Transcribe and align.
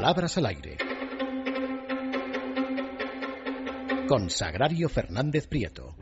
Palabras 0.00 0.38
al 0.38 0.46
aire. 0.46 0.78
Con 4.08 4.30
Sagrario 4.30 4.88
Fernández 4.88 5.46
Prieto. 5.46 5.94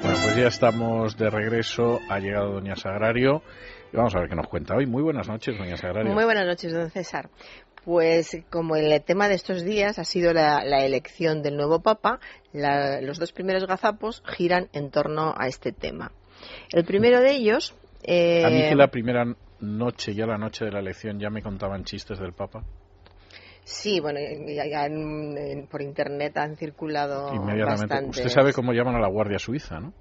Bueno, 0.00 0.16
pues 0.22 0.36
ya 0.36 0.46
estamos 0.46 1.16
de 1.16 1.28
regreso. 1.28 1.98
Ha 2.08 2.20
llegado 2.20 2.52
Doña 2.52 2.76
Sagrario. 2.76 3.42
Y 3.92 3.96
vamos 3.96 4.14
a 4.14 4.20
ver 4.20 4.28
qué 4.28 4.36
nos 4.36 4.46
cuenta 4.46 4.76
hoy. 4.76 4.86
Muy 4.86 5.02
buenas 5.02 5.26
noches, 5.26 5.58
Doña 5.58 5.76
Sagrario. 5.76 6.14
Muy 6.14 6.24
buenas 6.24 6.46
noches, 6.46 6.72
don 6.72 6.88
César. 6.88 7.30
Pues 7.86 8.36
como 8.50 8.74
el 8.74 9.00
tema 9.04 9.28
de 9.28 9.36
estos 9.36 9.64
días 9.64 10.00
ha 10.00 10.04
sido 10.04 10.32
la, 10.32 10.84
elección 10.84 11.40
del 11.40 11.56
nuevo 11.56 11.82
Papa, 11.82 12.18
los 12.52 13.20
dos 13.20 13.30
primeros 13.30 13.64
gazapos 13.64 14.24
giran 14.26 14.68
en 14.72 14.90
torno 14.90 15.32
a 15.38 15.46
este 15.46 15.70
tema. 15.70 16.10
El 16.72 16.84
primero 16.84 17.20
de 17.20 17.30
ellos... 17.30 17.76
Eh, 18.02 18.44
a 18.44 18.50
mí 18.50 18.68
que 18.68 18.74
la 18.74 18.88
primera 18.88 19.24
noche, 19.60 20.16
ya 20.16 20.26
la 20.26 20.36
noche 20.36 20.64
de 20.64 20.72
la 20.72 20.80
elección, 20.80 21.20
ya 21.20 21.30
me 21.30 21.42
contaban 21.42 21.84
chistes 21.84 22.18
del 22.18 22.32
Papa. 22.32 22.64
Sí, 23.62 24.00
bueno, 24.00 24.18
ya, 24.48 24.88
por 25.70 25.80
internet 25.80 26.36
han 26.38 26.56
circulado 26.56 27.32
Inmediatamente. 27.34 28.08
Usted 28.08 28.30
sabe 28.30 28.52
cómo 28.52 28.72
llaman 28.72 28.96
a 28.96 29.00
la 29.00 29.08
Guardia 29.08 29.38
Suiza, 29.38 29.78
¿no? 29.78 29.92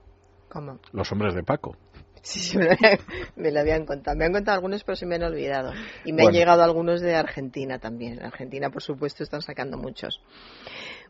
¿Cómo? 0.50 0.80
Los 0.92 1.12
hombres 1.12 1.36
de 1.36 1.44
Paco. 1.44 1.78
Sí, 2.26 2.40
sí, 2.40 2.58
me 2.58 3.52
lo, 3.52 3.60
habían 3.60 3.86
contado. 3.86 4.18
Me 4.18 4.26
han 4.26 4.34
contado 4.34 4.56
algunos, 4.56 4.84
pero 4.84 4.96
se 4.96 5.06
me 5.06 5.14
han 5.14 5.24
olvidado. 5.24 5.74
Y 6.06 6.12
me 6.12 6.24
han 6.24 6.34
llegado 6.34 6.64
algunos 6.64 7.00
de 7.00 7.14
Argentina 7.14 7.78
también. 7.78 8.24
Argentina, 8.24 8.72
por 8.72 8.82
supuesto, 8.82 9.24
están 9.24 9.44
sacando 9.44 9.78
muchos. 9.78 10.22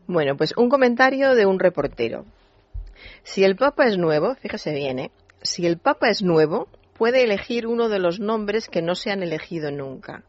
Bueno, 0.06 0.36
pues 0.36 0.52
un 0.58 0.68
comentario 0.68 1.34
de 1.34 1.46
un 1.46 1.58
reportero. 1.58 2.26
Si 3.22 3.44
el 3.44 3.56
Papa 3.56 3.86
es 3.86 3.96
nuevo, 3.96 4.34
fíjese 4.34 4.74
bien, 4.74 4.98
¿eh? 4.98 5.10
Si 5.40 5.64
el 5.64 5.78
Papa 5.78 6.10
es 6.10 6.22
nuevo, 6.22 6.68
puede 6.98 7.24
elegir 7.24 7.66
uno 7.66 7.88
de 7.88 7.98
los 7.98 8.20
nombres 8.20 8.68
que 8.68 8.82
no 8.82 8.94
se 8.94 9.10
han 9.10 9.22
elegido 9.22 9.70
nunca. 9.70 10.22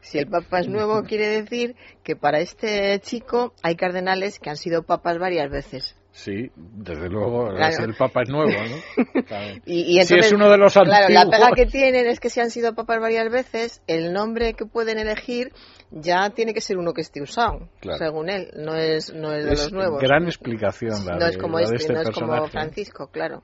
Si 0.00 0.18
el 0.18 0.28
Papa 0.28 0.60
es 0.60 0.68
nuevo, 0.68 1.02
quiere 1.06 1.28
decir 1.28 1.76
que 2.02 2.16
para 2.16 2.40
este 2.40 2.98
chico 3.00 3.52
hay 3.62 3.76
cardenales 3.76 4.38
que 4.38 4.48
han 4.48 4.56
sido 4.56 4.82
papas 4.82 5.18
varias 5.18 5.50
veces. 5.50 5.94
Sí, 6.12 6.50
desde 6.54 7.08
luego, 7.08 7.48
el 7.50 7.94
Papa 7.94 8.20
es 8.22 8.28
nuevo, 8.28 8.50
¿no? 8.50 9.02
y, 9.64 10.02
si 10.02 10.14
es 10.14 10.32
uno 10.32 10.50
de 10.50 10.58
los 10.58 10.76
antiguos. 10.76 11.06
Claro, 11.06 11.14
la 11.14 11.30
pega 11.30 11.50
que 11.56 11.64
tienen 11.64 12.06
es 12.06 12.20
que 12.20 12.28
si 12.28 12.38
han 12.38 12.50
sido 12.50 12.74
papas 12.74 13.00
varias 13.00 13.32
veces, 13.32 13.82
el 13.86 14.12
nombre 14.12 14.52
que 14.52 14.66
pueden 14.66 14.98
elegir 14.98 15.52
ya 15.90 16.28
tiene 16.28 16.52
que 16.52 16.60
ser 16.60 16.76
uno 16.76 16.92
que 16.92 17.00
esté 17.00 17.22
usado, 17.22 17.66
según 17.96 18.28
él, 18.28 18.50
no 18.56 18.74
es, 18.76 19.12
no 19.14 19.32
es 19.32 19.44
de 19.44 19.50
los 19.52 19.72
nuevos. 19.72 20.02
Gran 20.02 20.24
explicación 20.24 21.06
la 21.06 21.16
No 21.16 21.26
es 21.26 21.38
como 21.38 21.58
este, 21.58 21.76
este, 21.76 21.94
no 21.94 22.02
es 22.02 22.10
como 22.10 22.46
Francisco, 22.46 23.06
claro. 23.06 23.42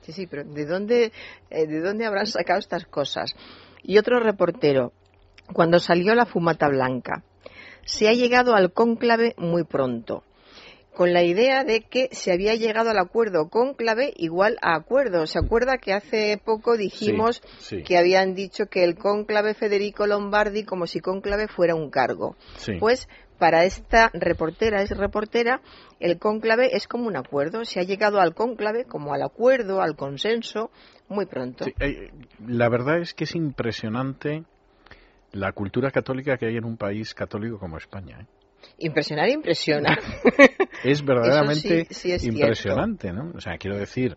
Sí, 0.00 0.12
sí, 0.12 0.26
pero 0.26 0.44
¿de 0.44 0.64
dónde, 0.64 1.12
eh, 1.50 1.66
¿de 1.66 1.80
dónde 1.80 2.06
habrán 2.06 2.26
sacado 2.26 2.58
estas 2.58 2.86
cosas? 2.86 3.34
Y 3.82 3.98
otro 3.98 4.18
reportero, 4.18 4.94
cuando 5.52 5.78
salió 5.78 6.14
la 6.14 6.24
fumata 6.24 6.68
blanca, 6.68 7.22
se 7.84 8.08
ha 8.08 8.12
llegado 8.12 8.54
al 8.54 8.72
cónclave 8.72 9.34
muy 9.36 9.64
pronto 9.64 10.24
con 10.98 11.12
la 11.12 11.22
idea 11.22 11.62
de 11.62 11.82
que 11.82 12.08
se 12.10 12.32
había 12.32 12.56
llegado 12.56 12.90
al 12.90 12.98
acuerdo 12.98 13.50
cónclave 13.50 14.12
igual 14.16 14.58
a 14.62 14.74
acuerdo. 14.74 15.28
¿Se 15.28 15.38
acuerda 15.38 15.78
que 15.78 15.92
hace 15.92 16.40
poco 16.44 16.76
dijimos 16.76 17.40
que 17.86 17.96
habían 17.96 18.34
dicho 18.34 18.66
que 18.66 18.82
el 18.82 18.96
cónclave 18.96 19.54
Federico 19.54 20.08
Lombardi 20.08 20.64
como 20.64 20.88
si 20.88 20.98
cónclave 20.98 21.46
fuera 21.46 21.76
un 21.76 21.90
cargo? 21.90 22.34
Pues 22.80 23.08
para 23.38 23.62
esta 23.62 24.10
reportera, 24.12 24.82
es 24.82 24.90
reportera, 24.90 25.60
el 26.00 26.18
cónclave 26.18 26.74
es 26.76 26.88
como 26.88 27.06
un 27.06 27.16
acuerdo. 27.16 27.64
Se 27.64 27.78
ha 27.78 27.84
llegado 27.84 28.18
al 28.18 28.34
cónclave 28.34 28.84
como 28.84 29.14
al 29.14 29.22
acuerdo, 29.22 29.80
al 29.80 29.94
consenso, 29.94 30.72
muy 31.08 31.26
pronto. 31.26 31.64
Eh, 31.78 32.10
la 32.44 32.68
verdad 32.68 32.98
es 32.98 33.14
que 33.14 33.22
es 33.22 33.36
impresionante 33.36 34.42
la 35.30 35.52
cultura 35.52 35.92
católica 35.92 36.36
que 36.38 36.46
hay 36.46 36.56
en 36.56 36.64
un 36.64 36.76
país 36.76 37.14
católico 37.14 37.60
como 37.60 37.76
España. 37.76 38.22
¿eh? 38.22 38.37
Impresionar, 38.78 39.28
impresiona. 39.28 39.98
Es 40.84 41.04
verdaderamente 41.04 41.88
impresionante, 42.22 43.12
¿no? 43.12 43.32
O 43.34 43.40
sea, 43.40 43.58
quiero 43.58 43.76
decir 43.76 44.16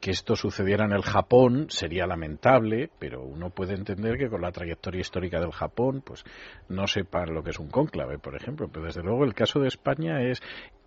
que 0.00 0.12
esto 0.12 0.36
sucediera 0.36 0.84
en 0.84 0.92
el 0.92 1.02
Japón 1.02 1.66
sería 1.70 2.06
lamentable, 2.06 2.88
pero 3.00 3.22
uno 3.22 3.50
puede 3.50 3.74
entender 3.74 4.16
que 4.16 4.28
con 4.28 4.42
la 4.42 4.52
trayectoria 4.52 5.00
histórica 5.00 5.40
del 5.40 5.50
Japón, 5.50 6.02
pues 6.04 6.22
no 6.68 6.86
sepa 6.86 7.26
lo 7.26 7.42
que 7.42 7.50
es 7.50 7.58
un 7.58 7.68
cónclave, 7.68 8.18
por 8.18 8.36
ejemplo. 8.36 8.68
Pero 8.72 8.86
desde 8.86 9.02
luego 9.02 9.24
el 9.24 9.34
caso 9.34 9.58
de 9.58 9.68
España 9.68 10.22
es 10.22 10.40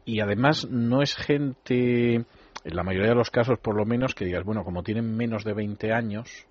y 0.06 0.22
además 0.22 0.68
no 0.70 1.02
es 1.02 1.16
gente, 1.16 2.16
en 2.16 2.26
la 2.64 2.84
mayoría 2.84 3.10
de 3.10 3.16
los 3.16 3.32
casos 3.32 3.60
por 3.60 3.76
lo 3.76 3.86
menos, 3.86 4.16
que 4.16 4.26
digas, 4.26 4.44
bueno, 4.44 4.64
como 4.64 4.84
tienen 4.84 5.16
menos 5.16 5.44
de 5.44 5.54
20 5.54 5.92
años, 5.92 6.48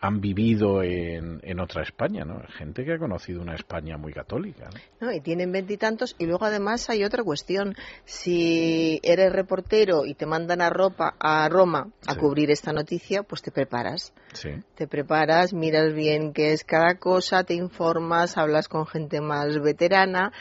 han 0.00 0.20
vivido 0.20 0.82
en, 0.82 1.40
en, 1.42 1.58
otra 1.58 1.82
España, 1.82 2.24
¿no? 2.24 2.40
Gente 2.56 2.84
que 2.84 2.94
ha 2.94 2.98
conocido 2.98 3.42
una 3.42 3.54
España 3.54 3.96
muy 3.96 4.12
católica. 4.12 4.70
¿no? 5.00 5.12
y 5.12 5.20
tienen 5.20 5.50
veintitantos. 5.50 6.14
Y, 6.18 6.26
luego 6.26 6.44
además 6.44 6.88
hay 6.88 7.02
otra 7.04 7.24
cuestión. 7.24 7.74
Si 8.04 9.00
eres 9.02 9.32
reportero 9.32 10.06
y 10.06 10.14
te 10.14 10.26
mandan 10.26 10.60
a, 10.60 10.70
ropa, 10.70 11.14
a 11.18 11.48
Roma 11.48 11.88
a 12.06 12.14
cubrir 12.14 12.50
esta 12.50 12.72
noticia, 12.72 13.24
pues 13.24 13.42
te 13.42 13.50
preparas. 13.50 14.12
Sí. 14.34 14.50
Te 14.76 14.86
preparas, 14.86 15.52
miras 15.52 15.92
bien 15.92 16.32
qué 16.32 16.52
es 16.52 16.62
cada 16.62 16.94
cosa, 16.98 17.42
te 17.42 17.54
informas, 17.54 18.38
hablas 18.38 18.68
con 18.68 18.86
gente 18.86 19.20
más 19.20 19.58
veterana, 19.60 20.32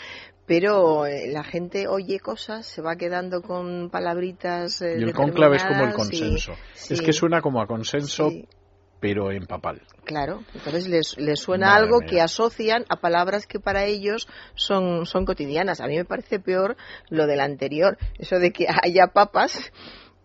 pero 0.46 1.06
eh, 1.06 1.30
la 1.32 1.44
gente 1.44 1.88
oye 1.88 2.20
cosas, 2.20 2.66
se 2.66 2.82
va 2.82 2.96
quedando 2.96 3.42
con 3.42 3.90
palabritas. 3.90 4.82
Eh, 4.82 4.98
y 5.00 5.04
el 5.04 5.14
conclave 5.14 5.58
es 5.58 5.66
como 5.66 5.84
el 5.84 5.94
consenso. 5.94 6.54
es 6.90 7.02
que 7.02 7.12
suena 7.12 7.42
como 7.42 7.62
a 7.62 7.68
consenso, 7.68 8.32
pero 9.00 9.32
en 9.32 9.46
papal. 9.46 9.82
Claro, 10.06 10.44
entonces 10.54 11.18
les, 11.18 11.40
suena 11.40 11.76
algo 11.76 12.00
que 12.00 12.22
asocian 12.22 12.86
a 12.90 12.98
palabras 13.00 13.46
que 13.46 13.60
para 13.60 13.86
ellos 13.86 14.28
son, 14.56 15.06
son 15.06 15.26
cotidianas. 15.26 15.82
A 15.82 15.88
mí 15.88 15.96
me 15.96 16.06
parece 16.06 16.40
peor 16.40 16.78
lo 17.10 17.28
del 17.28 17.42
anterior, 17.42 17.98
eso 18.18 18.40
de 18.40 18.52
que 18.52 18.68
haya 18.84 19.08
papas 19.08 19.72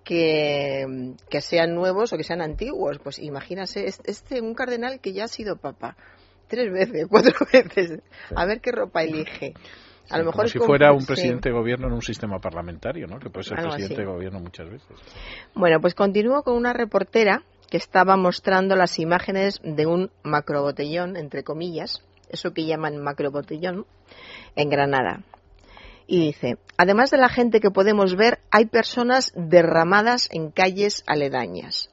que, 0.04 1.14
que 1.28 1.40
sean 1.40 1.74
nuevos 1.74 2.12
o 2.12 2.16
que 2.16 2.24
sean 2.24 2.40
antiguos. 2.40 2.98
Pues 2.98 3.18
imagínase, 3.18 3.86
este 3.86 4.40
un 4.40 4.54
cardenal 4.54 5.00
que 5.00 5.12
ya 5.12 5.24
ha 5.24 5.28
sido 5.28 5.56
papa 5.56 5.96
tres 6.48 6.72
veces, 6.72 7.06
cuatro 7.10 7.34
veces, 7.52 8.00
a 8.34 8.46
ver 8.46 8.60
qué 8.60 8.72
ropa 8.72 9.02
elige. 9.02 9.54
A 10.10 10.18
lo 10.18 10.24
mejor 10.26 10.40
como 10.40 10.48
si 10.48 10.58
fuera 10.58 10.92
un 10.92 11.06
presidente 11.06 11.48
de 11.48 11.54
gobierno 11.54 11.86
en 11.86 11.94
un 11.94 12.02
sistema 12.02 12.38
parlamentario, 12.38 13.06
¿no? 13.06 13.18
Que 13.18 13.30
puede 13.30 13.44
ser 13.44 13.56
presidente 13.58 14.02
de 14.02 14.04
gobierno 14.04 14.40
muchas 14.40 14.68
veces. 14.68 14.90
Bueno, 15.54 15.80
pues 15.80 15.94
continúo 15.94 16.42
con 16.42 16.54
una 16.56 16.72
reportera 16.72 17.44
que 17.72 17.78
estaba 17.78 18.18
mostrando 18.18 18.76
las 18.76 18.98
imágenes 18.98 19.58
de 19.64 19.86
un 19.86 20.10
macrobotellón, 20.22 21.16
entre 21.16 21.42
comillas, 21.42 22.02
eso 22.28 22.52
que 22.52 22.66
llaman 22.66 23.02
macrobotellón, 23.02 23.86
en 24.56 24.68
Granada. 24.68 25.22
Y 26.06 26.20
dice, 26.20 26.58
además 26.76 27.10
de 27.10 27.16
la 27.16 27.30
gente 27.30 27.60
que 27.60 27.70
podemos 27.70 28.14
ver, 28.14 28.40
hay 28.50 28.66
personas 28.66 29.32
derramadas 29.36 30.28
en 30.32 30.50
calles 30.50 31.02
aledañas 31.06 31.91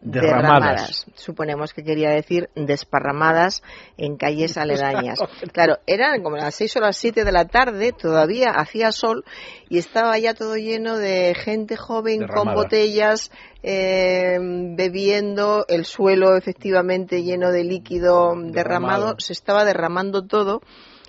derramadas. 0.00 1.06
Suponemos 1.14 1.72
que 1.72 1.82
quería 1.82 2.10
decir 2.10 2.50
desparramadas 2.54 3.62
en 3.96 4.16
calles 4.16 4.56
aledañas. 4.56 5.18
Claro, 5.52 5.78
eran 5.86 6.22
como 6.22 6.36
las 6.36 6.54
seis 6.54 6.76
o 6.76 6.80
las 6.80 6.96
siete 6.96 7.24
de 7.24 7.32
la 7.32 7.46
tarde, 7.46 7.92
todavía 7.92 8.50
hacía 8.50 8.92
sol 8.92 9.24
y 9.68 9.78
estaba 9.78 10.18
ya 10.18 10.34
todo 10.34 10.56
lleno 10.56 10.96
de 10.96 11.34
gente 11.34 11.76
joven 11.76 12.26
con 12.26 12.54
botellas 12.54 13.30
eh, 13.62 14.38
bebiendo, 14.40 15.64
el 15.68 15.84
suelo 15.84 16.36
efectivamente 16.36 17.22
lleno 17.22 17.50
de 17.50 17.64
líquido 17.64 18.34
derramado, 18.36 19.16
se 19.18 19.32
estaba 19.32 19.64
derramando 19.64 20.26
todo 20.26 20.62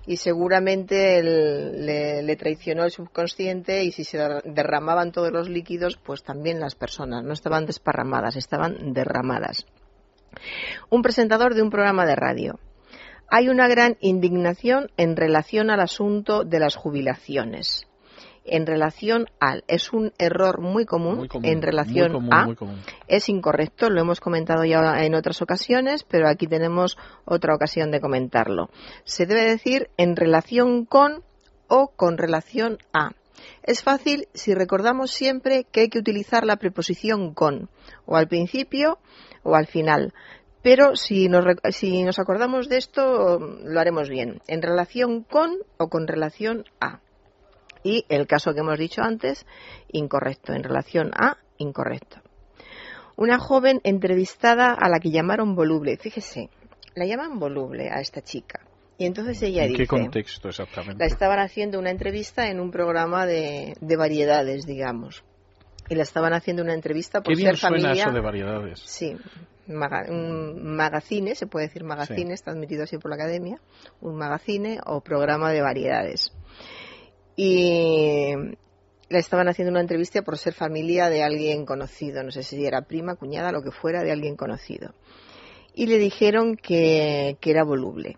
y 0.07 0.17
seguramente 0.17 1.21
le, 1.21 2.35
traicionó 2.37 2.85
el 2.85 2.91
subconsciente 2.91 3.83
y 3.83 3.91
si 3.91 4.05
se 4.05 4.17
derramaban 4.45 5.11
todos 5.11 5.31
los 5.31 5.49
líquidos, 5.49 5.97
pues 5.97 6.23
también 6.23 6.59
las 6.59 6.75
personas. 6.75 7.23
No 7.23 7.33
estaban 7.33 7.65
desparramadas, 7.65 8.37
estaban 8.37 8.93
derramadas. 8.93 9.65
Un 10.89 11.01
presentador 11.01 11.53
de 11.53 11.61
un 11.61 11.69
programa 11.69 12.05
de 12.05 12.15
radio. 12.15 12.59
Hay 13.29 13.49
una 13.49 13.67
gran 13.67 13.97
indignación 13.99 14.89
en 14.95 15.17
relación 15.17 15.69
al 15.69 15.81
asunto 15.81 16.45
de 16.45 16.59
las 16.59 16.75
jubilaciones 16.75 17.86
en 18.47 18.65
relación 18.65 19.27
al. 19.39 19.63
Es 19.67 19.93
un 19.93 20.13
error 20.17 20.61
muy 20.61 20.85
común, 20.85 21.27
en 21.43 21.61
relación 21.61 22.31
a. 22.31 22.47
Es 23.07 23.29
incorrecto, 23.29 23.89
lo 23.89 24.01
hemos 24.01 24.19
comentado 24.19 24.63
ya 24.65 25.03
en 25.03 25.15
otras 25.15 25.41
ocasiones, 25.41 26.03
pero 26.03 26.27
aquí 26.27 26.47
tenemos 26.47 26.97
otra 27.25 27.55
ocasión 27.55 27.91
de 27.91 28.01
comentarlo. 28.01 28.69
Se 29.03 29.25
debe 29.25 29.43
decir 29.43 29.89
en 29.97 30.15
relación 30.15 30.85
con 30.85 31.23
o 31.67 31.87
con 31.95 32.17
relación 32.17 32.77
a. 32.93 33.11
Es 33.63 33.83
fácil 33.83 34.27
si 34.33 34.53
recordamos 34.53 35.11
siempre 35.11 35.65
que 35.71 35.81
hay 35.81 35.89
que 35.89 35.99
utilizar 35.99 36.45
la 36.45 36.57
preposición 36.57 37.33
con, 37.33 37.69
o 38.05 38.15
al 38.15 38.27
principio 38.27 38.99
o 39.43 39.55
al 39.55 39.67
final. 39.67 40.13
Pero 40.63 40.95
si 40.95 41.29
nos, 41.29 41.45
si 41.69 42.03
nos 42.03 42.19
acordamos 42.19 42.67
de 42.67 42.77
esto, 42.77 43.39
lo 43.39 43.79
haremos 43.79 44.09
bien. 44.09 44.41
En 44.47 44.61
relación 44.61 45.23
con 45.23 45.55
o 45.77 45.87
con 45.89 46.07
relación 46.07 46.65
a 46.81 46.99
y 47.87 48.05
el 48.09 48.27
caso 48.27 48.53
que 48.53 48.59
hemos 48.59 48.77
dicho 48.77 49.01
antes, 49.01 49.45
incorrecto, 49.87 50.53
en 50.53 50.63
relación 50.63 51.11
a 51.15 51.37
incorrecto. 51.57 52.17
Una 53.15 53.39
joven 53.39 53.79
entrevistada 53.85 54.73
a 54.73 54.89
la 54.89 54.99
que 54.99 55.09
llamaron 55.09 55.55
voluble, 55.55 55.95
fíjese, 55.95 56.49
la 56.95 57.05
llaman 57.05 57.39
voluble 57.39 57.89
a 57.89 58.01
esta 58.01 58.21
chica. 58.21 58.59
Y 58.97 59.05
entonces 59.05 59.41
ella 59.41 59.63
¿En 59.63 59.69
dice... 59.69 59.83
qué 59.83 59.87
contexto 59.87 60.49
exactamente? 60.49 60.97
La 60.99 61.05
estaban 61.05 61.39
haciendo 61.39 61.79
una 61.79 61.91
entrevista 61.91 62.49
en 62.49 62.59
un 62.59 62.71
programa 62.71 63.25
de, 63.25 63.75
de 63.79 63.95
variedades, 63.95 64.65
digamos. 64.65 65.23
Y 65.89 65.95
la 65.95 66.03
estaban 66.03 66.33
haciendo 66.33 66.63
una 66.63 66.73
entrevista 66.73 67.21
por 67.21 67.33
Qué 67.33 67.37
bien 67.37 67.51
ser 67.51 67.57
suena 67.57 67.77
familia. 67.77 68.03
eso 68.03 68.11
de 68.11 68.19
variedades. 68.19 68.79
Sí, 68.81 69.15
un 69.67 70.75
magazine, 70.75 71.35
se 71.35 71.47
puede 71.47 71.67
decir 71.67 71.83
magazine, 71.83 72.33
está 72.33 72.51
admitido 72.51 72.83
así 72.83 72.97
por 72.97 73.09
la 73.09 73.15
academia, 73.15 73.59
un 74.01 74.15
magazine 74.15 74.79
o 74.85 75.01
programa 75.01 75.51
de 75.51 75.61
variedades. 75.61 76.31
Y 77.37 78.33
le 79.09 79.19
estaban 79.19 79.47
haciendo 79.47 79.71
una 79.71 79.79
entrevista 79.79 80.21
por 80.23 80.37
ser 80.37 80.53
familia 80.53 81.07
de 81.09 81.23
alguien 81.23 81.65
conocido, 81.65 82.23
no 82.23 82.31
sé 82.31 82.43
si 82.43 82.65
era 82.65 82.81
prima, 82.81 83.15
cuñada, 83.15 83.53
lo 83.53 83.61
que 83.61 83.71
fuera, 83.71 84.03
de 84.03 84.11
alguien 84.11 84.35
conocido. 84.35 84.93
Y 85.73 85.85
le 85.85 85.99
dijeron 85.99 86.57
que, 86.57 87.37
que 87.39 87.51
era 87.51 87.63
voluble. 87.63 88.17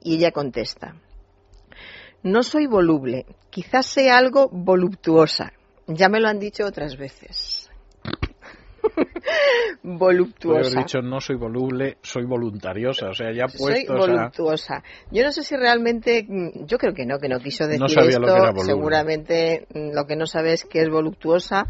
Y 0.00 0.16
ella 0.16 0.30
contesta, 0.30 0.94
no 2.22 2.42
soy 2.42 2.66
voluble, 2.66 3.26
quizás 3.50 3.86
sea 3.86 4.18
algo 4.18 4.48
voluptuosa. 4.50 5.52
Ya 5.86 6.08
me 6.08 6.20
lo 6.20 6.28
han 6.28 6.38
dicho 6.38 6.66
otras 6.66 6.96
veces. 6.96 7.57
Voluptuosa. 9.96 10.70
Haber 10.70 10.84
dicho 10.84 11.00
no 11.00 11.20
soy 11.20 11.36
voluble, 11.36 11.98
soy 12.02 12.24
voluntariosa, 12.24 13.08
o 13.08 13.14
sea, 13.14 13.32
ya 13.32 13.46
puesto. 13.46 13.94
Soy 13.94 14.08
voluptuosa. 14.08 14.82
Yo 15.10 15.22
no 15.22 15.32
sé 15.32 15.42
si 15.42 15.56
realmente, 15.56 16.26
mm, 16.28 16.66
yo 16.66 16.78
creo 16.78 16.92
que 16.92 17.06
no, 17.06 17.18
que 17.18 17.28
no 17.28 17.38
quiso 17.40 17.66
decir 17.66 17.80
no 17.80 17.88
sabía 17.88 18.10
esto. 18.10 18.20
Lo 18.20 18.34
que 18.34 18.40
era. 18.40 18.52
Seguramente 18.58 19.66
mm, 19.72 19.94
lo 19.94 20.06
que 20.06 20.16
no 20.16 20.26
sabe 20.26 20.52
es 20.52 20.64
que 20.64 20.82
es 20.82 20.90
voluptuosa. 20.90 21.66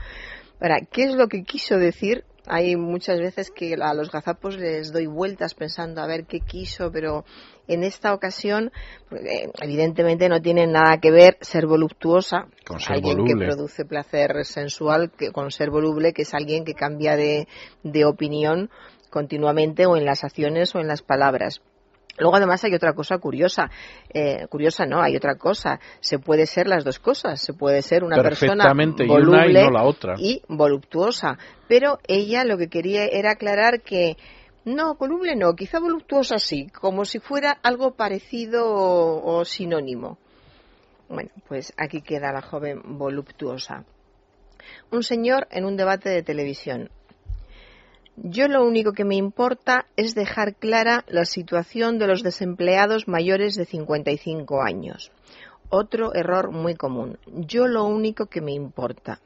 Para, 0.58 0.80
¿qué 0.80 1.04
es 1.04 1.14
lo 1.14 1.28
que 1.28 1.44
quiso 1.44 1.76
decir? 1.76 2.24
Hay 2.48 2.76
muchas 2.76 3.18
veces 3.18 3.50
que 3.50 3.74
a 3.80 3.94
los 3.94 4.10
gazapos 4.10 4.56
les 4.56 4.92
doy 4.92 5.06
vueltas 5.06 5.54
pensando 5.54 6.00
a 6.00 6.06
ver 6.06 6.24
qué 6.24 6.40
quiso, 6.40 6.90
pero 6.90 7.24
en 7.66 7.84
esta 7.84 8.14
ocasión, 8.14 8.72
eh, 9.12 9.50
evidentemente 9.60 10.28
no 10.28 10.40
tiene 10.40 10.66
nada 10.66 10.98
que 10.98 11.10
ver 11.10 11.36
ser 11.40 11.66
voluptuosa, 11.66 12.46
con 12.66 12.80
ser 12.80 12.96
alguien 12.96 13.18
voluble. 13.18 13.46
que 13.46 13.52
produce 13.52 13.84
placer 13.84 14.44
sensual, 14.44 15.10
que, 15.10 15.30
con 15.30 15.50
ser 15.50 15.70
voluble, 15.70 16.12
que 16.12 16.22
es 16.22 16.34
alguien 16.34 16.64
que 16.64 16.74
cambia 16.74 17.16
de, 17.16 17.46
de 17.82 18.04
opinión 18.04 18.70
continuamente 19.10 19.86
o 19.86 19.96
en 19.96 20.04
las 20.04 20.24
acciones 20.24 20.74
o 20.74 20.80
en 20.80 20.88
las 20.88 21.02
palabras. 21.02 21.62
Luego 22.18 22.36
además 22.36 22.62
hay 22.64 22.74
otra 22.74 22.92
cosa 22.94 23.18
curiosa, 23.18 23.70
eh, 24.12 24.46
curiosa 24.48 24.86
no, 24.86 25.00
hay 25.00 25.16
otra 25.16 25.36
cosa, 25.36 25.80
se 26.00 26.18
puede 26.18 26.46
ser 26.46 26.66
las 26.66 26.84
dos 26.84 26.98
cosas, 26.98 27.40
se 27.40 27.52
puede 27.52 27.82
ser 27.82 28.04
una 28.04 28.22
persona 28.22 28.64
Perfectamente, 28.64 29.04
y 29.04 29.08
voluble 29.08 29.38
una 29.38 29.62
y 29.62 29.64
no 29.64 29.70
la 29.70 29.84
otra. 29.84 30.14
y 30.18 30.42
voluptuosa, 30.48 31.38
pero 31.68 31.98
ella 32.06 32.44
lo 32.44 32.58
que 32.58 32.68
quería 32.68 33.06
era 33.06 33.32
aclarar 33.32 33.82
que 33.82 34.16
no, 34.64 34.96
voluble 34.96 35.36
no, 35.36 35.54
quizá 35.54 35.78
voluptuosa 35.78 36.38
sí, 36.38 36.66
como 36.68 37.04
si 37.04 37.20
fuera 37.20 37.58
algo 37.62 37.92
parecido 37.92 38.66
o, 38.66 39.38
o 39.38 39.44
sinónimo. 39.44 40.18
Bueno, 41.08 41.30
pues 41.48 41.72
aquí 41.78 42.02
queda 42.02 42.32
la 42.32 42.42
joven 42.42 42.98
voluptuosa. 42.98 43.84
Un 44.90 45.02
señor 45.02 45.46
en 45.50 45.64
un 45.64 45.76
debate 45.76 46.10
de 46.10 46.22
televisión. 46.22 46.90
Yo 48.24 48.48
lo 48.48 48.66
único 48.66 48.94
que 48.94 49.04
me 49.04 49.14
importa 49.14 49.86
es 49.96 50.16
dejar 50.16 50.56
clara 50.56 51.04
la 51.06 51.24
situación 51.24 52.00
de 52.00 52.08
los 52.08 52.24
desempleados 52.24 53.06
mayores 53.06 53.54
de 53.54 53.64
55 53.64 54.60
años. 54.60 55.12
Otro 55.70 56.12
error 56.14 56.50
muy 56.50 56.74
común. 56.74 57.18
Yo 57.26 57.68
lo 57.68 57.84
único 57.84 58.26
que 58.26 58.40
me 58.40 58.52
importa. 58.52 59.20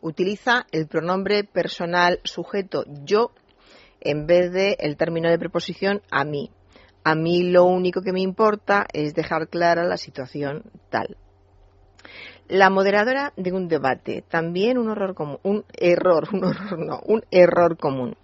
Utiliza 0.00 0.66
el 0.72 0.86
pronombre 0.86 1.44
personal 1.44 2.20
sujeto 2.24 2.84
yo 3.04 3.32
en 4.00 4.26
vez 4.26 4.50
de 4.50 4.78
el 4.80 4.96
término 4.96 5.28
de 5.28 5.38
preposición 5.38 6.00
a 6.10 6.24
mí. 6.24 6.50
A 7.04 7.14
mí 7.14 7.42
lo 7.42 7.64
único 7.64 8.00
que 8.00 8.12
me 8.12 8.20
importa 8.20 8.86
es 8.94 9.14
dejar 9.14 9.48
clara 9.48 9.84
la 9.84 9.98
situación 9.98 10.62
tal. 10.88 11.18
La 12.48 12.70
moderadora 12.70 13.34
de 13.36 13.52
un 13.52 13.68
debate, 13.68 14.24
también 14.26 14.78
un 14.78 14.90
error 14.90 15.14
común, 15.14 15.38
un 15.42 15.64
error, 15.74 16.28
un 16.32 16.44
horror 16.44 16.78
no, 16.78 17.00
un 17.04 17.22
error 17.30 17.76
común. 17.76 18.16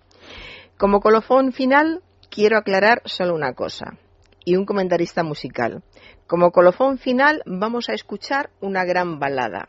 Como 0.77 1.01
colofón 1.01 1.53
final, 1.53 2.03
quiero 2.31 2.59
aclarar 2.59 3.03
solo 3.05 3.35
una 3.35 3.55
cosa. 3.55 3.97
Y 4.45 4.57
un 4.57 4.67
comentarista 4.67 5.23
musical. 5.23 5.83
Como 6.27 6.51
colofón 6.51 6.99
final, 6.99 7.43
vamos 7.47 7.89
a 7.89 7.95
escuchar 7.95 8.51
una 8.61 8.85
gran 8.85 9.19
balada. 9.19 9.69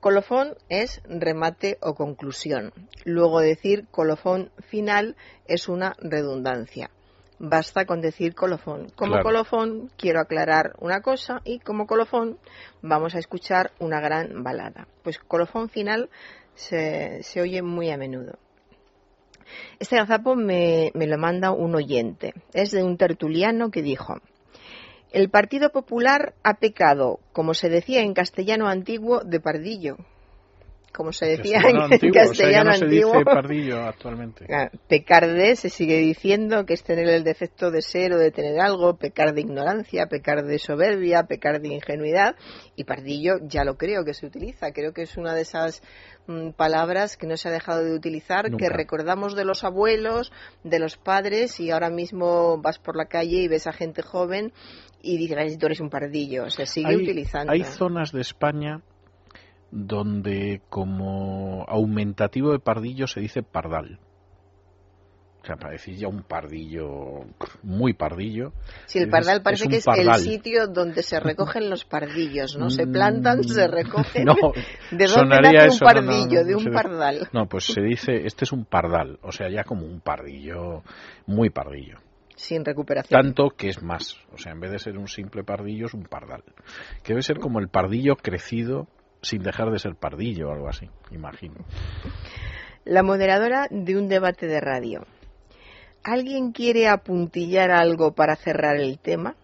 Colofón 0.00 0.54
es 0.68 1.00
remate 1.08 1.78
o 1.80 1.94
conclusión. 1.94 2.72
Luego 3.04 3.40
decir 3.40 3.86
colofón 3.90 4.50
final 4.68 5.16
es 5.46 5.68
una 5.68 5.96
redundancia. 5.98 6.90
Basta 7.40 7.86
con 7.86 8.00
decir 8.00 8.34
colofón. 8.34 8.90
Como 8.94 9.12
Claro. 9.12 9.24
colofón 9.24 9.90
quiero 9.96 10.20
aclarar 10.20 10.74
una 10.78 11.00
cosa 11.00 11.40
y 11.44 11.58
como 11.58 11.86
colofón 11.86 12.38
vamos 12.82 13.14
a 13.16 13.18
escuchar 13.18 13.72
una 13.80 14.00
gran 14.00 14.44
balada. 14.44 14.86
Pues 15.02 15.18
colofón 15.18 15.68
final 15.68 16.10
se, 16.54 17.22
se 17.24 17.40
oye 17.40 17.62
muy 17.62 17.90
a 17.90 17.96
menudo. 17.96 18.38
Este 19.78 19.96
gazapo 19.96 20.34
me, 20.34 20.90
me 20.94 21.06
lo 21.06 21.18
manda 21.18 21.50
un 21.52 21.74
oyente. 21.74 22.34
Es 22.52 22.70
de 22.70 22.82
un 22.82 22.96
tertuliano 22.96 23.70
que 23.70 23.82
dijo, 23.82 24.20
el 25.10 25.30
Partido 25.30 25.70
Popular 25.70 26.34
ha 26.42 26.54
pecado, 26.54 27.20
como 27.32 27.54
se 27.54 27.70
decía 27.70 28.02
en 28.02 28.12
castellano 28.12 28.68
antiguo, 28.68 29.20
de 29.20 29.40
pardillo. 29.40 29.96
Como 30.98 31.12
se 31.12 31.26
decía 31.26 31.60
Castellano 31.62 31.86
en 31.86 31.92
antiguo, 31.92 32.10
o 32.10 32.12
sea, 32.12 32.12
ya 32.12 32.28
castellano 32.28 32.70
no 32.70 32.76
se 32.76 32.84
antiguo. 32.84 33.12
dice 33.12 33.24
pardillo 33.24 33.82
actualmente. 33.84 34.46
Pecar 34.88 35.28
de 35.28 35.54
se 35.54 35.68
sigue 35.68 35.98
diciendo 35.98 36.66
que 36.66 36.74
es 36.74 36.82
tener 36.82 37.08
el 37.08 37.22
defecto 37.22 37.70
de 37.70 37.82
ser 37.82 38.14
o 38.14 38.18
de 38.18 38.32
tener 38.32 38.58
algo, 38.60 38.96
pecar 38.96 39.32
de 39.32 39.42
ignorancia, 39.42 40.08
pecar 40.08 40.44
de 40.44 40.58
soberbia, 40.58 41.22
pecar 41.22 41.60
de 41.60 41.68
ingenuidad 41.68 42.34
y 42.74 42.82
pardillo 42.82 43.36
ya 43.42 43.62
lo 43.62 43.76
creo 43.76 44.04
que 44.04 44.12
se 44.12 44.26
utiliza. 44.26 44.72
Creo 44.72 44.92
que 44.92 45.02
es 45.02 45.16
una 45.16 45.34
de 45.34 45.42
esas 45.42 45.84
mm, 46.26 46.50
palabras 46.56 47.16
que 47.16 47.28
no 47.28 47.36
se 47.36 47.48
ha 47.48 47.52
dejado 47.52 47.84
de 47.84 47.94
utilizar, 47.94 48.50
que 48.56 48.68
recordamos 48.68 49.36
de 49.36 49.44
los 49.44 49.62
abuelos, 49.62 50.32
de 50.64 50.80
los 50.80 50.96
padres 50.96 51.60
y 51.60 51.70
ahora 51.70 51.90
mismo 51.90 52.58
vas 52.60 52.80
por 52.80 52.96
la 52.96 53.04
calle 53.04 53.42
y 53.42 53.46
ves 53.46 53.68
a 53.68 53.72
gente 53.72 54.02
joven 54.02 54.52
y 55.00 55.16
dices, 55.16 55.58
tú 55.58 55.66
eres 55.66 55.78
un 55.78 55.90
pardillo. 55.90 56.50
Se 56.50 56.66
sigue 56.66 56.88
hay, 56.88 56.96
utilizando. 56.96 57.52
hay 57.52 57.62
zonas 57.62 58.10
de 58.10 58.20
España 58.20 58.82
donde 59.70 60.62
como 60.68 61.64
aumentativo 61.68 62.52
de 62.52 62.58
pardillo 62.58 63.06
se 63.06 63.20
dice 63.20 63.42
pardal. 63.42 63.98
O 65.40 65.46
sea, 65.48 65.56
para 65.56 65.72
decir 65.72 65.94
ya 65.96 66.08
un 66.08 66.24
pardillo, 66.24 67.20
muy 67.62 67.94
pardillo. 67.94 68.52
Sí, 68.86 68.98
el 68.98 69.08
pardal 69.08 69.40
parece 69.42 69.68
que 69.68 69.76
es 69.76 69.84
pardal. 69.84 70.08
el 70.08 70.14
sitio 70.16 70.66
donde 70.66 71.02
se 71.02 71.20
recogen 71.20 71.70
los 71.70 71.84
pardillos, 71.86 72.56
¿no? 72.58 72.68
Se 72.68 72.86
plantan, 72.86 73.38
Mm, 73.38 73.44
se 73.44 73.66
recogen. 73.68 74.24
No, 74.24 74.34
¿De 74.90 75.06
dónde 75.06 75.40
nace 75.40 75.56
un 75.56 75.66
eso, 75.68 75.84
no, 75.84 75.90
no, 75.92 75.94
pardillo? 76.06 76.40
no, 76.40 76.46
de 76.46 76.54
un 76.54 76.64
se- 76.64 76.70
pardal. 76.70 77.28
No, 77.32 77.46
pues 77.46 77.64
se 77.66 77.80
dice, 77.80 78.26
este 78.26 78.44
es 78.44 78.52
un 78.52 78.64
pardal, 78.66 79.18
o 79.22 79.32
sea, 79.32 79.48
ya 79.48 79.64
como 79.64 79.86
un 79.86 80.00
pardillo, 80.00 80.82
muy 81.26 81.48
pardillo. 81.50 81.98
Sin 82.36 82.64
recuperación. 82.64 83.20
Tanto 83.20 83.50
que 83.50 83.68
es 83.68 83.82
más, 83.82 84.16
o 84.32 84.38
sea, 84.38 84.52
en 84.52 84.60
vez 84.60 84.70
de 84.72 84.78
ser 84.80 84.98
un 84.98 85.08
simple 85.08 85.44
pardillo, 85.44 85.86
es 85.86 85.94
un 85.94 86.04
pardal. 86.04 86.42
Que 87.02 87.12
debe 87.14 87.22
ser 87.22 87.38
como 87.38 87.58
el 87.58 87.68
pardillo 87.68 88.16
crecido 88.16 88.86
sin 89.22 89.42
dejar 89.42 89.70
de 89.70 89.78
ser 89.78 89.94
pardillo 89.94 90.48
o 90.48 90.52
algo 90.52 90.68
así, 90.68 90.88
imagino. 91.10 91.56
La 92.84 93.02
moderadora 93.02 93.66
de 93.70 93.96
un 93.96 94.08
debate 94.08 94.46
de 94.46 94.60
radio. 94.60 95.04
¿Alguien 96.04 96.52
quiere 96.52 96.88
apuntillar 96.88 97.70
algo 97.70 98.12
para 98.12 98.36
cerrar 98.36 98.76
el 98.76 98.98
tema? 98.98 99.36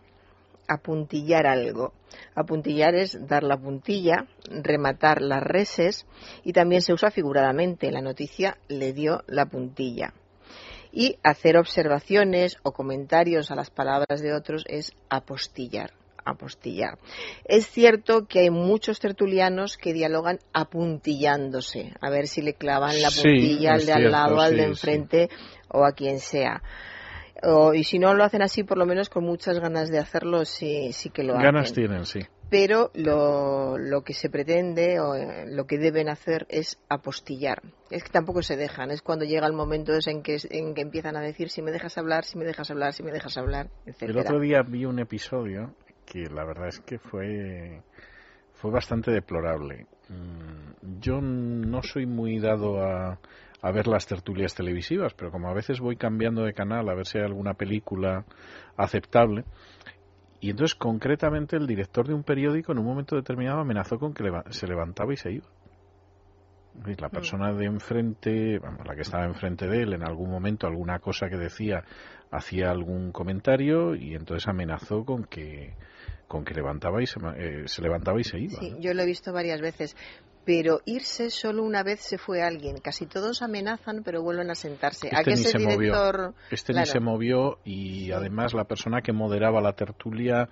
Apuntillar 0.67 1.47
algo. 1.47 1.93
Apuntillar 2.35 2.95
es 2.95 3.27
dar 3.27 3.43
la 3.43 3.59
puntilla, 3.59 4.27
rematar 4.49 5.21
las 5.21 5.43
reses 5.43 6.07
y 6.43 6.53
también 6.53 6.81
se 6.81 6.93
usa 6.93 7.11
figuradamente. 7.11 7.91
La 7.91 8.01
noticia 8.01 8.57
le 8.69 8.93
dio 8.93 9.23
la 9.27 9.47
puntilla. 9.47 10.15
Y 10.93 11.19
hacer 11.25 11.59
observaciones 11.59 12.57
o 12.63 12.73
comentarios 12.73 13.51
a 13.51 13.57
las 13.57 13.71
palabras 13.71 14.23
de 14.23 14.33
otros 14.33 14.65
es 14.69 14.93
apostillar. 15.11 15.91
Apostillar. 16.25 16.99
Es 17.45 17.67
cierto 17.67 18.27
que 18.27 18.41
hay 18.41 18.51
muchos 18.51 18.99
tertulianos 19.01 19.77
que 19.77 19.93
dialogan 19.93 20.39
apuntillándose, 20.53 21.93
a 22.01 22.11
ver 22.11 22.27
si 22.29 22.41
le 22.43 22.55
clavan 22.55 23.01
la 23.03 23.11
Sí, 23.11 23.23
puntilla 23.23 23.75
al 23.75 23.85
de 23.87 23.93
al 23.93 23.99
cierto, 24.01 24.11
lado, 24.11 24.41
al 24.41 24.51
sí, 24.51 24.57
de 24.57 24.63
sí. 24.63 24.69
enfrente 24.69 25.29
o 25.69 25.85
a 25.85 25.93
quien 25.93 26.21
sea. 26.21 26.63
O- 27.43 27.75
y 27.75 27.85
si 27.85 27.99
no 27.99 28.15
lo 28.15 28.25
hacen 28.25 28.43
así, 28.43 28.65
por 28.65 28.79
lo 28.79 28.87
menos 28.87 29.09
con 29.11 29.25
muchas 29.25 29.59
ganas 29.59 29.91
de 29.91 29.99
hacerlo, 29.99 30.45
sí, 30.45 30.93
sí 30.93 31.11
que 31.11 31.25
lo 31.25 31.35
Ganas 31.35 31.65
hacen 31.71 31.75
tienen, 31.75 32.07
sí. 32.07 32.21
pero 32.49 32.91
lo, 32.95 33.77
lo 33.77 34.03
que 34.03 34.15
se 34.15 34.31
pretende 34.31 34.99
o 35.01 35.15
eh, 35.15 35.45
lo 35.49 35.67
que 35.67 35.77
deben 35.79 36.09
hacer 36.09 36.47
es 36.49 36.79
apostillar. 36.89 37.61
Es 37.91 38.03
que 38.03 38.11
tampoco 38.11 38.41
se 38.43 38.57
dejan, 38.57 38.91
es 38.91 39.03
cuando 39.03 39.25
llega 39.27 39.47
el 39.47 39.53
momento 39.53 39.93
en 40.07 40.23
que, 40.23 40.39
en 40.51 40.75
que 40.75 40.81
empiezan 40.83 41.17
a 41.17 41.21
decir 41.21 41.51
si 41.51 41.61
me 41.61 41.71
dejas 41.73 41.99
hablar, 41.99 42.25
si 42.25 42.39
me 42.39 42.45
dejas 42.47 42.71
hablar, 42.71 42.95
si 42.95 43.03
me 43.03 43.13
dejas 43.13 43.37
hablar, 43.37 43.69
El 43.85 43.93
etcétera. 43.93 44.21
otro 44.23 44.41
día 44.41 44.63
vi 44.63 44.85
un 44.87 44.99
episodio 45.01 45.75
la 46.23 46.45
verdad 46.45 46.69
es 46.69 46.81
que 46.81 46.99
fue, 46.99 47.83
fue 48.55 48.71
bastante 48.71 49.11
deplorable. 49.11 49.87
Mm, 50.09 51.01
yo 51.01 51.21
no 51.21 51.83
soy 51.83 52.07
muy 52.07 52.39
dado 52.39 52.81
a, 52.81 53.19
a 53.61 53.73
ver 53.73 53.87
las 53.87 54.07
tertulias 54.07 54.55
televisivas, 54.55 55.15
pero 55.15 55.31
como 55.31 55.49
a 55.49 55.55
veces 55.55 55.81
voy 55.81 55.97
cambiando 55.97 56.45
de 56.45 56.53
canal 56.53 56.89
a 56.89 56.95
ver 56.95 57.07
si 57.07 57.19
hay 57.19 57.25
alguna 57.25 57.55
película 57.55 58.25
aceptable, 58.77 59.45
y 60.41 60.51
entonces 60.51 60.75
concretamente 60.75 61.57
el 61.57 61.67
director 61.67 62.07
de 62.07 62.13
un 62.13 62.23
periódico 62.23 62.73
en 62.73 62.79
un 62.79 62.85
momento 62.85 63.17
determinado 63.17 63.61
amenazó 63.61 63.99
con 63.99 64.13
que 64.13 64.25
se 64.51 64.67
levantaba 64.67 65.15
y 65.15 65.17
se 65.17 65.33
iba. 65.33 65.47
La 66.99 67.09
mm. 67.09 67.11
persona 67.11 67.53
de 67.53 67.67
enfrente, 67.67 68.61
la 68.85 68.95
que 68.95 69.03
estaba 69.03 69.25
enfrente 69.25 69.69
de 69.69 69.83
él, 69.83 69.93
en 69.93 70.03
algún 70.03 70.31
momento 70.31 70.67
alguna 70.67 70.99
cosa 70.99 71.29
que 71.29 71.37
decía, 71.37 71.85
hacía 72.31 72.71
algún 72.71 73.13
comentario 73.13 73.95
y 73.95 74.15
entonces 74.15 74.49
amenazó 74.49 75.05
con 75.05 75.25
que 75.25 75.75
con 76.27 76.45
que 76.45 76.55
levantaba 76.55 77.03
y 77.03 77.07
se, 77.07 77.21
eh, 77.37 77.63
se 77.67 77.83
levantaba 77.83 78.19
y 78.19 78.25
se 78.25 78.41
iba. 78.41 78.59
Sí, 78.59 78.75
yo 78.81 78.95
lo 78.95 79.03
he 79.03 79.07
visto 79.07 79.33
varias 79.33 79.61
veces. 79.61 79.95
Pero 80.45 80.81
irse 80.85 81.31
solo 81.31 81.63
una 81.63 81.83
vez 81.83 82.01
se 82.01 82.19
fue 82.19 82.43
alguien. 82.43 82.79
Casi 82.79 83.07
todos 83.07 83.41
amenazan, 83.43 84.03
pero 84.05 84.23
vuelven 84.23 84.51
a 84.51 84.55
sentarse. 84.55 85.09
Este 85.09 85.31
ni 85.31 85.37
se 85.37 85.59
movió. 85.59 86.35
Este 86.51 86.73
ni 86.75 86.87
se 86.87 87.01
movió 87.01 87.59
y 87.65 88.13
además 88.13 88.53
la 88.53 88.65
persona 88.65 89.01
que 89.01 89.13
moderaba 89.13 89.61
la 89.61 89.73
tertulia 89.73 90.49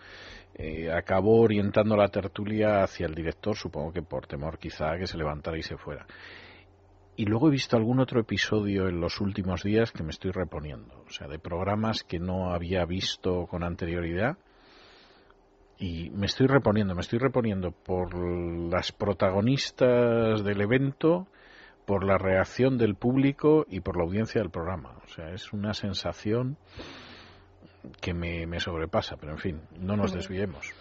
eh, 0.54 0.90
acabó 0.92 1.40
orientando 1.40 1.96
la 1.96 2.08
tertulia 2.08 2.82
hacia 2.82 3.06
el 3.06 3.14
director, 3.14 3.56
supongo 3.56 3.92
que 3.92 4.02
por 4.02 4.26
temor 4.26 4.58
quizá 4.58 4.96
que 4.98 5.06
se 5.06 5.16
levantara 5.16 5.58
y 5.58 5.62
se 5.62 5.76
fuera. 5.76 6.06
Y 7.16 7.26
luego 7.26 7.48
he 7.48 7.50
visto 7.50 7.76
algún 7.76 8.00
otro 8.00 8.20
episodio 8.20 8.88
en 8.88 9.00
los 9.00 9.20
últimos 9.20 9.62
días 9.62 9.92
que 9.92 10.02
me 10.02 10.10
estoy 10.10 10.30
reponiendo, 10.30 11.04
o 11.06 11.10
sea, 11.10 11.28
de 11.28 11.38
programas 11.38 12.02
que 12.02 12.18
no 12.18 12.52
había 12.52 12.84
visto 12.86 13.46
con 13.46 13.62
anterioridad 13.62 14.38
y 15.82 16.10
me 16.10 16.26
estoy 16.26 16.46
reponiendo, 16.46 16.94
me 16.94 17.00
estoy 17.00 17.18
reponiendo 17.18 17.72
por 17.72 18.14
las 18.16 18.92
protagonistas 18.92 20.44
del 20.44 20.60
evento, 20.60 21.26
por 21.86 22.04
la 22.04 22.18
reacción 22.18 22.78
del 22.78 22.94
público 22.94 23.66
y 23.68 23.80
por 23.80 23.96
la 23.96 24.04
audiencia 24.04 24.40
del 24.40 24.50
programa. 24.50 24.96
O 25.04 25.08
sea, 25.08 25.30
es 25.32 25.52
una 25.52 25.74
sensación 25.74 26.56
que 28.00 28.14
me, 28.14 28.46
me 28.46 28.60
sobrepasa, 28.60 29.16
pero 29.16 29.32
en 29.32 29.38
fin, 29.38 29.60
no 29.80 29.96
nos 29.96 30.12
desviemos. 30.12 30.72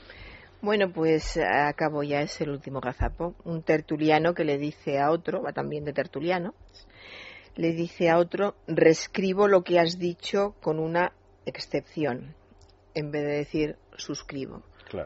Bueno, 0.61 0.91
pues 0.93 1.35
acabo 1.35 2.03
ya, 2.03 2.21
es 2.21 2.39
el 2.39 2.51
último 2.51 2.79
gazapo. 2.79 3.33
Un 3.43 3.63
tertuliano 3.63 4.35
que 4.35 4.43
le 4.43 4.59
dice 4.59 4.99
a 4.99 5.09
otro, 5.09 5.41
va 5.41 5.51
también 5.51 5.83
de 5.83 5.93
tertuliano, 5.93 6.53
le 7.55 7.73
dice 7.73 8.11
a 8.11 8.19
otro, 8.19 8.53
reescribo 8.67 9.47
lo 9.47 9.63
que 9.63 9.79
has 9.79 9.97
dicho 9.97 10.53
con 10.61 10.77
una 10.77 11.13
excepción, 11.47 12.35
en 12.93 13.09
vez 13.09 13.23
de 13.23 13.33
decir 13.33 13.77
suscribo. 13.97 14.61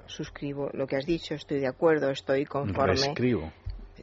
Suscribo 0.07 0.69
lo 0.73 0.87
que 0.87 0.97
has 0.97 1.05
dicho, 1.05 1.35
estoy 1.35 1.59
de 1.59 1.67
acuerdo, 1.67 2.09
estoy 2.09 2.45
conforme. 2.45 2.93
Reescribo. 2.93 3.51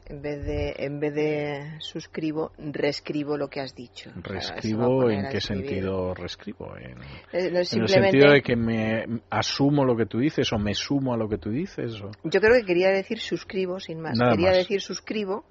En 0.05 0.21
vez 0.21 0.45
de, 0.45 0.75
en 0.79 0.99
vez 0.99 1.13
de 1.13 1.79
suscribo, 1.79 2.51
reescribo 2.57 3.37
lo 3.37 3.47
que 3.47 3.61
has 3.61 3.73
dicho. 3.73 4.11
¿Reescribo 4.15 5.09
en 5.09 5.29
qué 5.29 5.39
sentido 5.39 6.13
reescribo? 6.13 6.75
En, 6.75 6.97
eh, 7.31 7.51
el 7.53 7.65
sentido 7.65 8.33
de 8.33 8.41
que 8.41 8.55
me 8.55 9.21
asumo 9.29 9.85
lo 9.85 9.95
que 9.95 10.05
tú 10.05 10.19
dices 10.19 10.51
o 10.51 10.57
me 10.57 10.73
sumo 10.73 11.13
a 11.13 11.17
lo 11.17 11.29
que 11.29 11.37
tú 11.37 11.51
dices. 11.51 11.93
Yo 12.23 12.41
creo 12.41 12.59
que 12.59 12.65
quería 12.65 12.89
decir 12.89 13.19
suscribo, 13.19 13.79
sin 13.79 14.01
más. 14.01 14.19
quería 14.19 14.51
decir 14.51 14.81
suscribo 14.81 15.45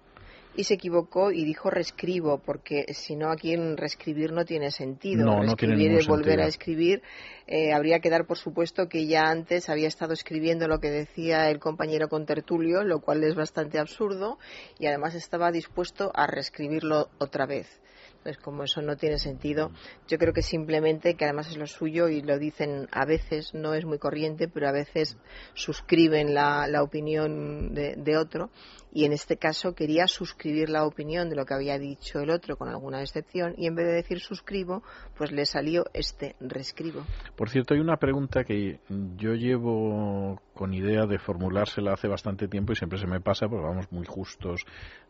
y 0.55 0.65
se 0.65 0.75
equivocó 0.75 1.33
y 1.33 1.45
dijo 1.45 1.71
reescribo, 1.71 2.39
porque 2.39 2.85
si 2.95 3.17
no 3.17 3.31
aquí 3.31 3.55
en 3.55 3.77
reescribir 3.77 4.33
no 4.33 4.45
tiene 4.45 4.71
sentido. 4.71 5.25
No, 5.25 5.41
reescribir 5.41 5.93
no 5.93 6.01
y 6.01 6.07
volver 6.07 6.41
a 6.41 6.47
escribir 6.47 7.03
eh, 7.47 7.73
habría 7.73 8.01
que 8.01 8.11
dar 8.11 8.27
por 8.27 8.39
supuesto 8.39 8.89
que 8.89 9.07
ya 9.07 9.23
antes 9.23 9.69
había 9.69 9.89
estado 9.89 10.13
escribiendo 10.13 10.69
lo 10.69 10.79
que 10.79 10.91
decía 10.91 11.51
el 11.51 11.59
compañero 11.59 12.09
con 12.09 12.27
tertulio, 12.27 12.83
lo 12.85 13.01
cual 13.01 13.25
es 13.25 13.35
bastante 13.35 13.79
absurdo, 13.79 14.39
y 14.79 14.87
además 14.87 15.15
estaba 15.15 15.51
dispuesto 15.51 16.11
a 16.15 16.27
reescribirlo 16.27 17.09
otra 17.19 17.47
vez. 17.47 17.81
Entonces, 18.23 18.41
como 18.41 18.63
eso 18.63 18.81
no 18.83 18.95
tiene 18.95 19.19
sentido, 19.19 19.73
yo 20.07 20.17
creo 20.17 20.33
que 20.33 20.43
simplemente, 20.43 21.15
que 21.15 21.25
además 21.25 21.51
es 21.51 21.57
lo 21.57 21.67
suyo 21.67 22.07
y 22.09 22.23
lo 22.23 22.39
dicen 22.39 22.87
a 22.93 23.05
veces, 23.05 23.53
no 23.53 23.75
es 23.75 23.85
muy 23.85 23.99
corriente, 23.99 24.47
pero 24.47 24.69
a 24.69 24.73
veces 24.73 25.19
suscriben 25.55 26.33
la, 26.33 26.69
la 26.69 26.85
opinión 26.85 27.75
de, 27.75 27.97
de, 27.97 28.17
otro 28.17 28.51
y 28.93 29.07
en 29.07 29.13
este 29.13 29.39
caso 29.39 29.75
quería 29.75 30.07
suscribir 30.07 30.69
la 30.69 30.87
opinión 30.87 31.31
de 31.31 31.35
lo 31.37 31.47
que 31.47 31.55
había 31.55 31.79
dicho 31.79 32.21
el 32.21 32.31
otro 32.31 32.57
con 32.57 32.69
alguna 32.69 33.01
excepción 33.01 33.55
y 33.57 33.67
en 33.67 33.75
vez 33.75 33.87
de 33.87 33.95
decir 33.95 34.21
suscribo, 34.21 34.85
pues 35.17 35.33
le 35.33 35.45
salió 35.45 35.87
este 35.93 36.37
reescribo. 36.39 37.03
Por 37.37 37.51
cierto, 37.51 37.75
hay 37.75 37.81
una 37.81 37.97
pregunta 37.97 38.45
que 38.45 38.79
yo 39.17 39.35
llevo 39.35 40.41
con 40.55 40.75
idea 40.75 41.07
de 41.07 41.19
formulársela 41.19 41.95
hace 41.95 42.07
bastante 42.07 42.47
tiempo 42.47 42.73
y 42.73 42.77
siempre 42.77 42.99
se 42.99 43.07
me 43.07 43.21
pasa 43.21 43.49
porque 43.49 43.65
vamos 43.65 43.91
muy 43.91 44.07
justos 44.07 44.65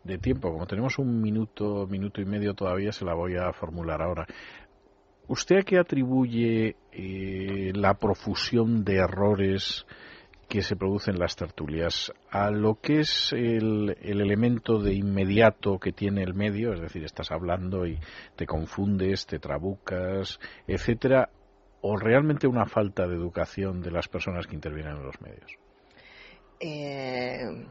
de 0.04 0.18
tiempo. 0.18 0.52
Como 0.52 0.66
tenemos 0.66 0.98
un 0.98 1.20
minuto, 1.20 1.86
minuto 1.86 2.20
y 2.20 2.24
medio 2.24 2.54
todavía, 2.54 2.92
se 2.92 3.01
la 3.02 3.14
voy 3.14 3.36
a 3.36 3.52
formular 3.52 4.02
ahora. 4.02 4.26
¿Usted 5.28 5.58
a 5.58 5.62
qué 5.62 5.78
atribuye 5.78 6.76
eh, 6.92 7.72
la 7.74 7.94
profusión 7.94 8.84
de 8.84 8.96
errores 8.96 9.86
que 10.52 10.60
se 10.60 10.76
producen 10.76 11.18
las 11.18 11.34
tertulias 11.34 12.12
a 12.30 12.50
lo 12.50 12.74
que 12.74 13.00
es 13.00 13.32
el, 13.32 13.96
elemento 14.02 14.78
de 14.78 14.92
inmediato 14.92 15.78
que 15.78 15.92
tiene 15.92 16.22
el 16.22 16.34
medio, 16.34 16.74
es 16.74 16.80
decir, 16.82 17.04
estás 17.04 17.30
hablando 17.30 17.86
y 17.86 17.98
te 18.36 18.44
confundes, 18.44 19.26
te 19.26 19.38
trabucas, 19.38 20.38
etcétera, 20.66 21.30
o 21.80 21.96
realmente 21.96 22.46
una 22.46 22.66
falta 22.66 23.06
de 23.06 23.14
educación 23.14 23.80
de 23.80 23.92
las 23.92 24.08
personas 24.08 24.46
que 24.46 24.54
intervienen 24.54 24.96
en 24.96 25.04
los 25.04 25.18
medios? 25.22 25.56
Eh, 26.60 27.66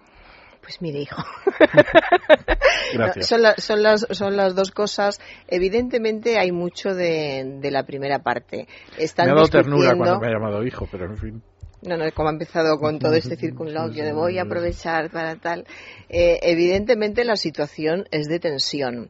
pues 0.61 0.81
mire, 0.81 0.99
hijo. 0.99 1.23
Gracias. 2.93 3.27
son, 3.27 3.41
son, 3.57 3.83
las, 3.83 4.07
son 4.11 4.37
las 4.37 4.55
dos 4.55 4.71
cosas. 4.71 5.19
Evidentemente 5.47 6.37
hay 6.39 6.51
mucho 6.51 6.93
de, 6.93 7.57
de 7.59 7.71
la 7.71 7.83
primera 7.83 8.19
parte. 8.19 8.67
Están 8.97 9.27
me 9.27 9.31
ha 9.31 9.35
dado 9.35 9.47
ternura 9.47 9.95
cuando 9.95 10.19
me 10.19 10.27
ha 10.27 10.31
llamado 10.31 10.65
hijo, 10.65 10.87
pero 10.91 11.05
en 11.05 11.17
fin. 11.17 11.41
No, 11.81 11.97
no, 11.97 12.05
como 12.13 12.29
ha 12.29 12.31
empezado 12.31 12.77
con 12.79 12.99
todo 12.99 13.15
este 13.15 13.35
circunloquio 13.37 14.03
de 14.03 14.13
voy 14.13 14.37
a 14.37 14.43
aprovechar 14.43 15.09
para 15.09 15.35
tal. 15.35 15.65
Eh, 16.09 16.39
evidentemente 16.43 17.23
la 17.25 17.35
situación 17.35 18.07
es 18.11 18.27
de 18.27 18.39
tensión. 18.39 19.09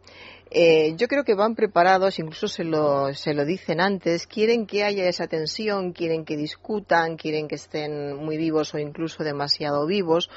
Eh, 0.53 0.95
yo 0.97 1.07
creo 1.07 1.23
que 1.23 1.33
van 1.33 1.55
preparados, 1.55 2.19
incluso 2.19 2.49
se 2.49 2.65
lo, 2.65 3.13
se 3.13 3.33
lo 3.33 3.45
dicen 3.45 3.79
antes, 3.79 4.27
quieren 4.27 4.65
que 4.65 4.83
haya 4.83 5.07
esa 5.07 5.27
tensión, 5.27 5.93
quieren 5.93 6.25
que 6.25 6.35
discutan, 6.35 7.15
quieren 7.15 7.47
que 7.47 7.55
estén 7.55 8.17
muy 8.17 8.35
vivos 8.35 8.73
o 8.73 8.77
incluso 8.77 9.23
demasiado 9.23 9.87
vivos. 9.87 10.29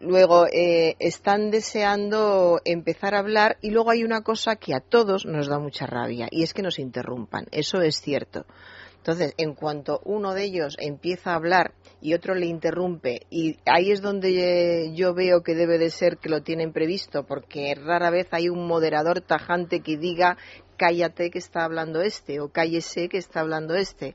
Luego 0.00 0.46
eh, 0.46 0.94
están 1.00 1.50
deseando 1.50 2.60
empezar 2.64 3.14
a 3.14 3.18
hablar 3.18 3.58
y 3.60 3.70
luego 3.70 3.90
hay 3.90 4.04
una 4.04 4.22
cosa 4.22 4.56
que 4.56 4.74
a 4.74 4.80
todos 4.80 5.26
nos 5.26 5.48
da 5.48 5.58
mucha 5.58 5.86
rabia 5.86 6.28
y 6.30 6.44
es 6.44 6.54
que 6.54 6.62
nos 6.62 6.78
interrumpan. 6.78 7.46
Eso 7.50 7.82
es 7.82 8.00
cierto. 8.00 8.46
Entonces, 8.98 9.32
en 9.38 9.54
cuanto 9.54 10.00
uno 10.04 10.34
de 10.34 10.44
ellos 10.44 10.76
empieza 10.78 11.32
a 11.32 11.36
hablar 11.36 11.72
y 12.00 12.14
otro 12.14 12.34
le 12.34 12.46
interrumpe, 12.46 13.22
y 13.30 13.56
ahí 13.64 13.90
es 13.90 14.02
donde 14.02 14.92
yo 14.94 15.14
veo 15.14 15.42
que 15.42 15.54
debe 15.54 15.78
de 15.78 15.90
ser 15.90 16.18
que 16.18 16.28
lo 16.28 16.42
tienen 16.42 16.72
previsto, 16.72 17.24
porque 17.24 17.74
rara 17.74 18.10
vez 18.10 18.28
hay 18.32 18.48
un 18.50 18.66
moderador 18.66 19.20
tajante 19.20 19.80
que 19.80 19.96
diga 19.96 20.36
cállate 20.76 21.30
que 21.30 21.38
está 21.38 21.64
hablando 21.64 22.02
este 22.02 22.40
o 22.40 22.50
cállese 22.50 23.08
que 23.08 23.18
está 23.18 23.40
hablando 23.40 23.74
este. 23.74 24.14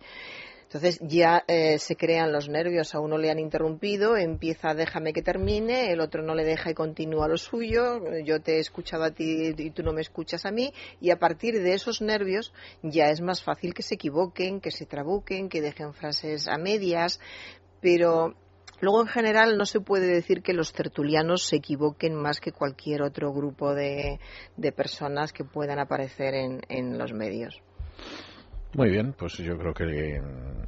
Entonces 0.73 0.99
ya 1.03 1.43
eh, 1.47 1.77
se 1.77 1.95
crean 1.95 2.31
los 2.31 2.49
nervios, 2.49 2.95
a 2.95 2.99
uno 2.99 3.19
le 3.19 3.29
han 3.29 3.37
interrumpido, 3.37 4.17
empieza 4.17 4.73
déjame 4.73 5.13
que 5.13 5.21
termine, 5.21 5.91
el 5.91 6.01
otro 6.01 6.23
no 6.23 6.33
le 6.33 6.43
deja 6.43 6.71
y 6.71 6.73
continúa 6.73 7.27
lo 7.27 7.37
suyo, 7.37 8.01
yo 8.25 8.41
te 8.41 8.55
he 8.55 8.59
escuchado 8.59 9.03
a 9.03 9.11
ti 9.11 9.53
y 9.55 9.69
tú 9.69 9.83
no 9.83 9.93
me 9.93 10.01
escuchas 10.01 10.47
a 10.47 10.51
mí, 10.51 10.73
y 10.99 11.11
a 11.11 11.19
partir 11.19 11.61
de 11.61 11.75
esos 11.75 12.01
nervios 12.01 12.53
ya 12.81 13.11
es 13.11 13.21
más 13.21 13.43
fácil 13.43 13.75
que 13.75 13.83
se 13.83 13.93
equivoquen, 13.93 14.61
que 14.61 14.71
se 14.71 14.87
trabuquen, 14.87 15.47
que 15.47 15.61
dejen 15.61 15.93
frases 15.93 16.47
a 16.47 16.57
medias, 16.57 17.19
pero 17.79 18.33
Luego, 18.81 18.99
en 18.99 19.07
general, 19.07 19.57
no 19.57 19.65
se 19.65 19.79
puede 19.79 20.07
decir 20.07 20.41
que 20.41 20.51
los 20.51 20.73
tertulianos 20.73 21.43
se 21.43 21.55
equivoquen 21.55 22.15
más 22.15 22.41
que 22.41 22.51
cualquier 22.51 23.01
otro 23.01 23.31
grupo 23.31 23.73
de, 23.73 24.19
personas 24.75 25.31
que 25.31 25.45
puedan 25.45 25.79
aparecer 25.79 26.33
en 26.33 26.97
los 26.97 27.13
medios. 27.13 27.61
Muy 28.75 28.89
bien, 28.89 29.13
pues 29.13 29.37
yo 29.37 29.57
creo 29.57 29.73
que 29.73 30.19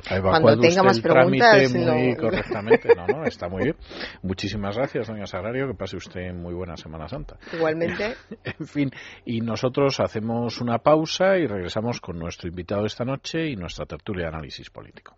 ha 0.10 0.16
evacuado 0.18 0.60
usted 0.62 0.86
el 0.86 1.02
trámite 1.02 1.70
muy 1.70 2.16
correctamente. 2.20 2.90
No, 2.96 3.08
no, 3.08 3.26
está 3.26 3.50
muy 3.50 3.64
bien. 3.64 3.76
Muchísimas 4.22 4.78
gracias, 4.78 5.08
doña 5.08 5.26
Sagrario, 5.26 5.68
que 5.68 5.74
pase 5.74 5.98
usted 5.98 6.34
muy 6.34 6.54
buena 6.54 6.78
Semana 6.78 7.08
Santa. 7.08 7.38
Igualmente. 7.54 8.16
en 8.44 8.68
fin, 8.68 8.92
y 9.26 9.42
nosotros 9.42 10.00
hacemos 10.00 10.62
una 10.62 10.80
pausa 10.80 11.38
y 11.38 11.48
regresamos 11.48 12.00
con 12.00 12.20
nuestro 12.20 12.48
invitado 12.48 12.86
esta 12.86 13.06
noche 13.06 13.48
y 13.48 13.56
nuestra 13.56 13.86
tertulia 13.86 14.24
de 14.24 14.30
análisis 14.30 14.70
político. 14.70 15.14